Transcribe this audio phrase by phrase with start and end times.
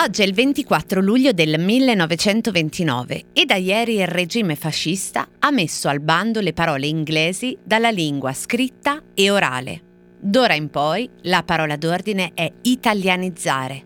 [0.00, 5.88] Oggi è il 24 luglio del 1929 e da ieri il regime fascista ha messo
[5.88, 9.82] al bando le parole inglesi dalla lingua scritta e orale.
[10.20, 13.82] D'ora in poi la parola d'ordine è italianizzare.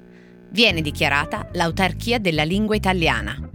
[0.51, 3.52] Viene dichiarata l'autarchia della lingua italiana.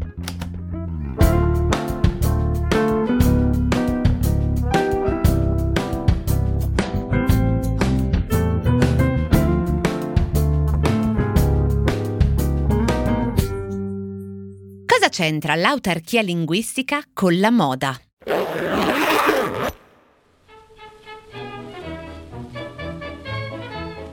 [15.18, 18.00] C'entra l'autarchia linguistica con la moda?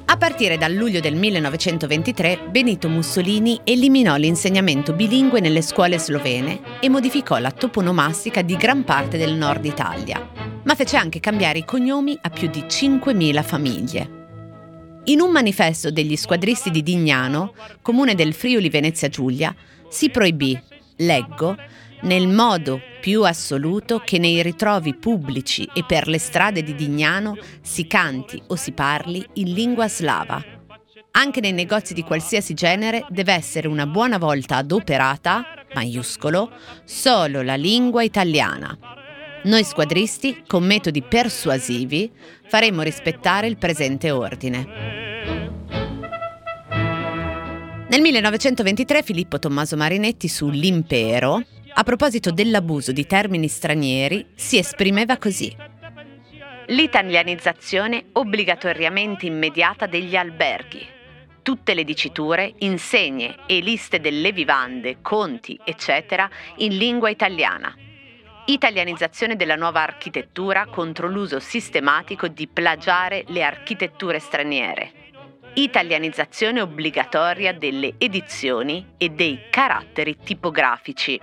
[0.07, 6.89] A partire dal luglio del 1923, Benito Mussolini eliminò l'insegnamento bilingue nelle scuole slovene e
[6.89, 10.27] modificò la toponomastica di gran parte del nord Italia,
[10.63, 14.23] ma fece anche cambiare i cognomi a più di 5.000 famiglie.
[15.05, 17.52] In un manifesto degli squadristi di Dignano,
[17.83, 19.55] comune del Friuli Venezia Giulia,
[19.91, 20.59] si proibì
[20.96, 21.56] leggo,
[22.02, 27.87] nel modo più assoluto che nei ritrovi pubblici e per le strade di Dignano si
[27.87, 30.42] canti o si parli in lingua slava.
[31.12, 36.50] Anche nei negozi di qualsiasi genere deve essere una buona volta adoperata, maiuscolo,
[36.84, 38.76] solo la lingua italiana.
[39.45, 42.10] Noi squadristi, con metodi persuasivi,
[42.46, 45.13] faremo rispettare il presente ordine.
[47.95, 51.40] Nel 1923 Filippo Tommaso Marinetti su L'Impero,
[51.74, 55.56] a proposito dell'abuso di termini stranieri, si esprimeva così.
[56.66, 60.84] L'italianizzazione obbligatoriamente immediata degli alberghi.
[61.42, 67.72] Tutte le diciture, insegne e liste delle vivande, conti, eccetera, in lingua italiana.
[68.47, 75.03] Italianizzazione della nuova architettura contro l'uso sistematico di plagiare le architetture straniere
[75.55, 81.21] italianizzazione obbligatoria delle edizioni e dei caratteri tipografici.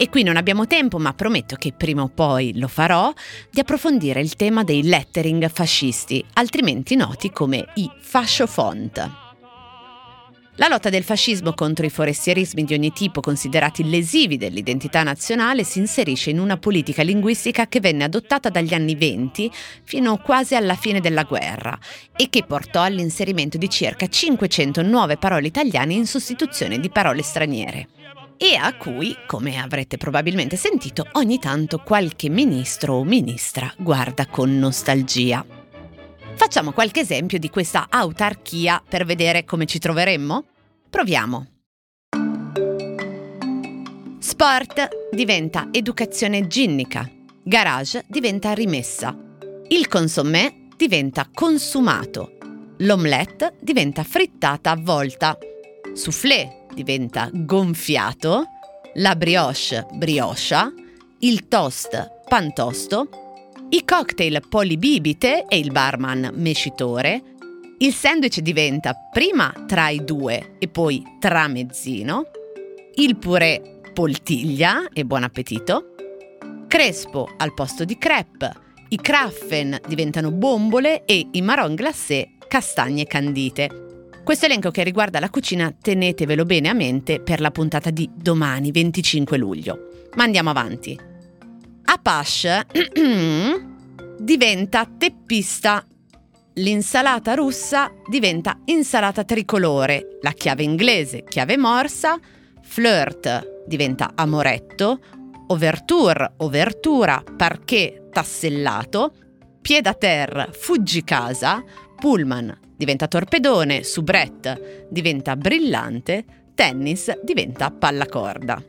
[0.00, 3.12] E qui non abbiamo tempo, ma prometto che prima o poi lo farò,
[3.50, 9.27] di approfondire il tema dei lettering fascisti, altrimenti noti come i fascio font.
[10.60, 15.78] La lotta del fascismo contro i forestierismi di ogni tipo considerati lesivi dell'identità nazionale si
[15.78, 19.52] inserisce in una politica linguistica che venne adottata dagli anni 20
[19.84, 21.78] fino quasi alla fine della guerra
[22.16, 27.88] e che portò all'inserimento di circa 500 nuove parole italiane in sostituzione di parole straniere
[28.36, 34.58] e a cui, come avrete probabilmente sentito, ogni tanto qualche ministro o ministra guarda con
[34.58, 35.57] nostalgia.
[36.38, 40.44] Facciamo qualche esempio di questa autarchia per vedere come ci troveremmo?
[40.88, 41.46] Proviamo.
[44.20, 47.10] Sport diventa educazione ginnica.
[47.42, 49.14] Garage diventa rimessa.
[49.66, 52.38] Il consommé diventa consumato.
[52.78, 55.36] L'omelette diventa frittata a volta.
[55.92, 58.44] Soufflé diventa gonfiato.
[58.94, 60.72] La brioche brioscia.
[61.18, 63.27] Il toast pantosto
[63.70, 67.22] i cocktail polibibite e il barman mescitore,
[67.78, 72.22] il sandwich diventa prima tra i due e poi tramezzino,
[72.94, 75.94] il purè poltiglia e buon appetito,
[76.66, 78.52] crespo al posto di crepe,
[78.88, 84.06] i craffen diventano bombole e i marron glacé castagne candite.
[84.24, 88.70] Questo elenco che riguarda la cucina tenetevelo bene a mente per la puntata di domani
[88.70, 89.88] 25 luglio.
[90.14, 91.07] Ma andiamo avanti.
[91.90, 92.66] Apache
[94.18, 95.82] diventa teppista.
[96.56, 100.18] L'insalata russa diventa insalata tricolore.
[100.20, 102.18] La chiave inglese, chiave morsa.
[102.60, 105.00] Flirt diventa amoretto.
[105.46, 109.14] Overture, overtura, parquet, tassellato.
[109.62, 111.64] Pied a terre, fuggicasa.
[111.98, 113.82] Pullman diventa torpedone.
[113.82, 116.24] Soubrette diventa brillante.
[116.54, 118.62] Tennis diventa pallacorda.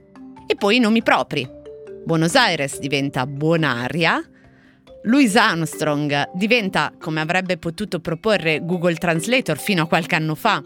[0.48, 1.58] E poi i nomi propri.
[2.06, 4.24] Buenos Aires diventa Buonaria,
[5.04, 10.64] Louis Armstrong diventa, come avrebbe potuto proporre Google Translator fino a qualche anno fa,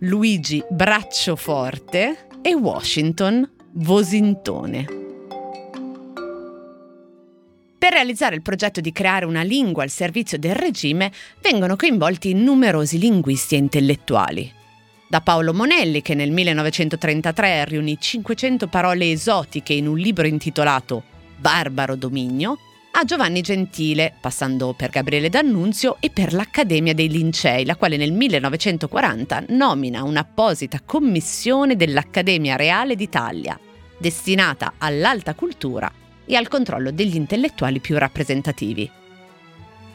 [0.00, 4.84] Luigi Braccio-Forte e Washington Vosintone.
[7.78, 12.98] Per realizzare il progetto di creare una lingua al servizio del regime vengono coinvolti numerosi
[12.98, 14.52] linguisti e intellettuali
[15.08, 21.02] da Paolo Monelli che nel 1933 riunì 500 parole esotiche in un libro intitolato
[21.36, 22.58] Barbaro Dominio,
[22.92, 28.12] a Giovanni Gentile, passando per Gabriele D'Annunzio e per l'Accademia dei Lincei, la quale nel
[28.12, 33.58] 1940 nomina un'apposita commissione dell'Accademia Reale d'Italia,
[33.98, 35.92] destinata all'alta cultura
[36.24, 38.90] e al controllo degli intellettuali più rappresentativi.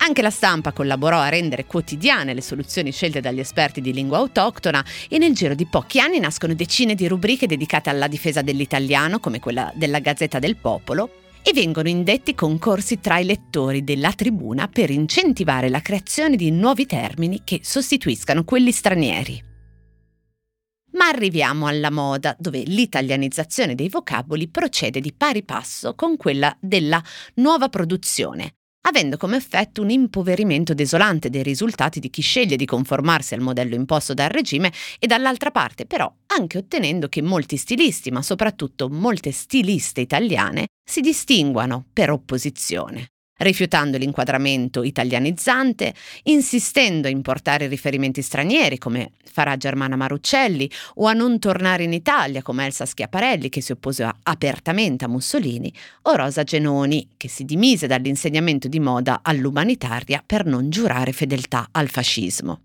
[0.03, 4.83] Anche la stampa collaborò a rendere quotidiane le soluzioni scelte dagli esperti di lingua autoctona
[5.07, 9.39] e nel giro di pochi anni nascono decine di rubriche dedicate alla difesa dell'italiano, come
[9.39, 11.11] quella della Gazzetta del Popolo,
[11.43, 16.87] e vengono indetti concorsi tra i lettori della tribuna per incentivare la creazione di nuovi
[16.87, 19.49] termini che sostituiscano quelli stranieri.
[20.93, 27.01] Ma arriviamo alla moda, dove l'italianizzazione dei vocaboli procede di pari passo con quella della
[27.35, 33.33] nuova produzione, avendo come effetto un impoverimento desolante dei risultati di chi sceglie di conformarsi
[33.33, 38.21] al modello imposto dal regime e dall'altra parte però anche ottenendo che molti stilisti, ma
[38.21, 43.09] soprattutto molte stiliste italiane, si distinguano per opposizione
[43.41, 45.93] rifiutando l'inquadramento italianizzante,
[46.23, 52.41] insistendo a importare riferimenti stranieri come farà Germana Maruccelli o a non tornare in Italia
[52.41, 55.73] come Elsa Schiaparelli che si oppose apertamente a Mussolini
[56.03, 61.89] o Rosa Genoni che si dimise dall'insegnamento di moda all'umanitaria per non giurare fedeltà al
[61.89, 62.61] fascismo.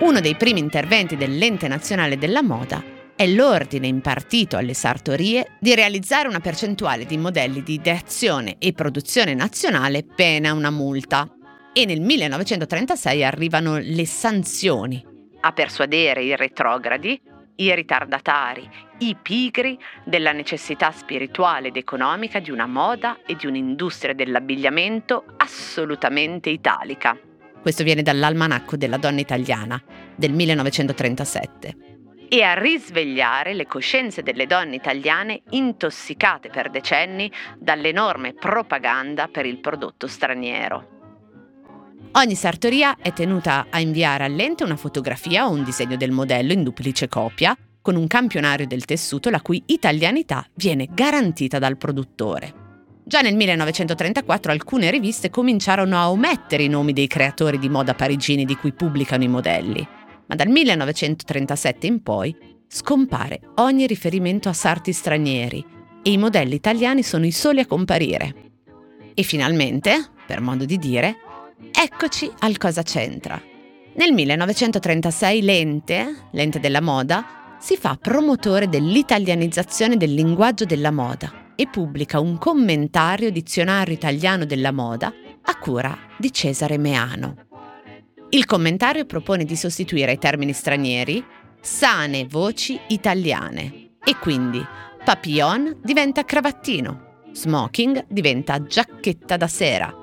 [0.00, 6.28] Uno dei primi interventi dell'Ente Nazionale della Moda è l'ordine impartito alle sartorie di realizzare
[6.28, 11.28] una percentuale di modelli di ideazione e produzione nazionale pena una multa.
[11.72, 15.10] E nel 1936 arrivano le sanzioni
[15.44, 17.20] a persuadere i retrogradi,
[17.56, 18.68] i ritardatari,
[18.98, 26.50] i pigri della necessità spirituale ed economica di una moda e di un'industria dell'abbigliamento assolutamente
[26.50, 27.18] italica.
[27.60, 29.80] Questo viene dall'Almanacco della donna italiana
[30.16, 31.91] del 1937
[32.32, 39.58] e a risvegliare le coscienze delle donne italiane intossicate per decenni dall'enorme propaganda per il
[39.58, 40.88] prodotto straniero.
[42.12, 46.62] Ogni sartoria è tenuta a inviare all'ente una fotografia o un disegno del modello in
[46.62, 52.60] duplice copia, con un campionario del tessuto la cui italianità viene garantita dal produttore.
[53.04, 58.46] Già nel 1934 alcune riviste cominciarono a omettere i nomi dei creatori di moda parigini
[58.46, 60.00] di cui pubblicano i modelli
[60.32, 62.34] ma dal 1937 in poi
[62.66, 65.62] scompare ogni riferimento a sarti stranieri
[66.02, 68.34] e i modelli italiani sono i soli a comparire.
[69.12, 71.16] E finalmente, per modo di dire,
[71.70, 73.40] eccoci al cosa c'entra.
[73.94, 81.68] Nel 1936 l'ente, l'ente della moda, si fa promotore dell'italianizzazione del linguaggio della moda e
[81.68, 85.12] pubblica un commentario dizionario italiano della moda
[85.42, 87.50] a cura di Cesare Meano.
[88.34, 91.22] Il commentario propone di sostituire ai termini stranieri
[91.60, 94.64] sane voci italiane e quindi
[95.04, 99.94] papillon diventa cravattino, smoking diventa giacchetta da sera.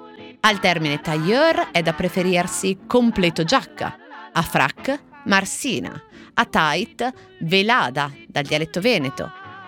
[0.41, 3.97] Al termine tailleur è da preferirsi completo giacca,
[4.31, 5.99] a frac marsina,
[6.35, 9.23] a tight velada dal dialetto veneto,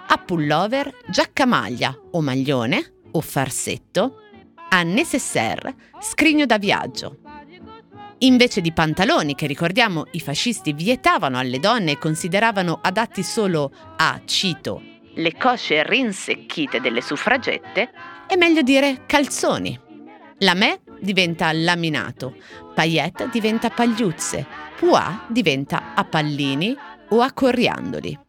[0.06, 4.18] a pullover giacca maglia o maglione o farsetto,
[4.69, 7.18] a nécessaire scrigno da viaggio,
[8.23, 14.21] invece di pantaloni che ricordiamo i fascisti vietavano alle donne e consideravano adatti solo a,
[14.25, 14.81] cito,
[15.15, 17.91] le cosce rinsecchite delle suffragette,
[18.27, 19.77] è meglio dire calzoni.
[20.39, 22.35] La me diventa laminato,
[22.73, 24.45] paillette diventa pagliuzze,
[24.79, 26.75] pois diventa a pallini
[27.09, 28.19] o a coriandoli.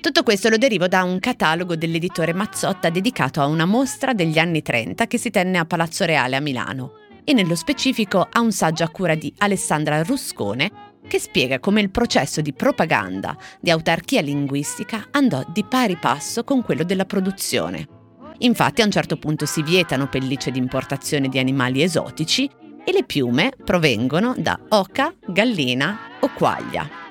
[0.00, 4.60] Tutto questo lo derivo da un catalogo dell'editore Mazzotta dedicato a una mostra degli anni
[4.60, 8.84] 30 che si tenne a Palazzo Reale a Milano e nello specifico a un saggio
[8.84, 15.08] a cura di Alessandra Ruscone che spiega come il processo di propaganda di autarchia linguistica
[15.10, 17.88] andò di pari passo con quello della produzione.
[18.38, 22.50] Infatti a un certo punto si vietano pellicce di importazione di animali esotici
[22.84, 27.03] e le piume provengono da oca, gallina o quaglia.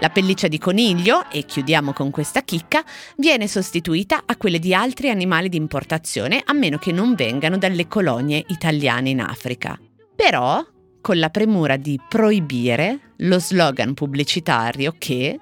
[0.00, 2.84] La pelliccia di coniglio, e chiudiamo con questa chicca,
[3.16, 7.88] viene sostituita a quelle di altri animali di importazione a meno che non vengano dalle
[7.88, 9.76] colonie italiane in Africa.
[10.14, 10.64] Però,
[11.00, 15.36] con la premura di proibire lo slogan pubblicitario che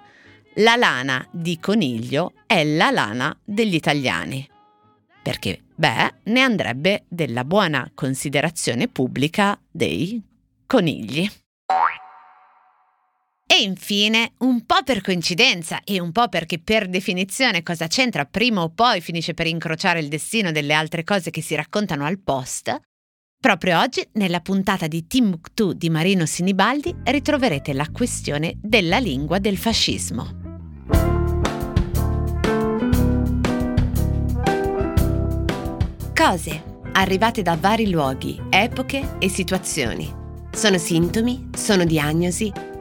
[0.56, 4.48] la lana di coniglio è la lana degli italiani.
[5.22, 10.22] Perché, beh, ne andrebbe della buona considerazione pubblica dei
[10.66, 11.28] conigli.
[13.48, 18.62] E infine, un po' per coincidenza e un po' perché per definizione cosa c'entra prima
[18.62, 22.76] o poi finisce per incrociare il destino delle altre cose che si raccontano al post,
[23.40, 29.56] proprio oggi nella puntata di Timbuktu di Marino Sinibaldi ritroverete la questione della lingua del
[29.56, 30.44] fascismo.
[36.12, 36.62] Cose
[36.92, 40.12] arrivate da vari luoghi, epoche e situazioni.
[40.50, 42.50] Sono sintomi, sono diagnosi